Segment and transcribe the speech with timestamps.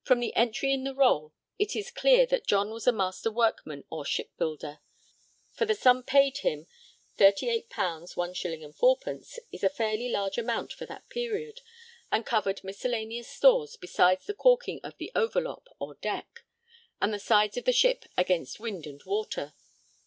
[0.00, 3.84] From the entry in the Roll it is clear that John was a master workman
[3.90, 4.80] or shipbuilder;
[5.52, 6.66] for the sum paid him,
[7.18, 11.60] 38_l._ 1_s._ 4_d._, is a fairly large amount for that period,
[12.10, 16.46] and covered miscellaneous stores besides the caulking of the 'overlop' or deck,
[16.98, 19.52] and the sides of the ship 'against wind and water.'